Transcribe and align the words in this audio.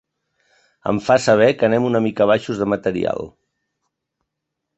Em 0.91 1.01
fa 1.09 1.17
saber 1.25 1.49
que 1.59 1.67
anem 1.67 1.85
una 1.91 2.01
mica 2.07 2.29
baixos 2.33 2.63
de 2.63 2.69
material. 2.75 3.31